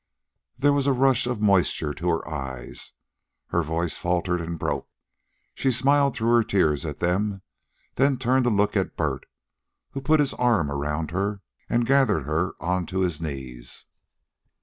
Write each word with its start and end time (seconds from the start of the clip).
There 0.57 0.73
was 0.73 0.87
a 0.87 0.93
rush 0.93 1.27
of 1.27 1.43
moisture 1.43 1.93
to 1.93 2.09
her 2.09 2.27
eyes. 2.27 2.93
Her 3.49 3.61
voice 3.61 3.97
faltered 3.97 4.41
and 4.41 4.57
broke. 4.57 4.87
She 5.53 5.69
smiled 5.71 6.15
through 6.15 6.33
her 6.37 6.43
tears 6.43 6.87
at 6.87 6.97
them, 6.97 7.43
then 7.97 8.17
turned 8.17 8.45
to 8.45 8.49
look 8.49 8.75
at 8.75 8.97
Bert, 8.97 9.27
who 9.91 10.01
put 10.01 10.19
his 10.19 10.33
arm 10.33 10.71
around 10.71 11.11
her 11.11 11.43
and 11.69 11.85
gathered 11.85 12.23
her 12.23 12.53
on 12.59 12.87
to 12.87 13.01
his 13.01 13.21
knees. 13.21 13.85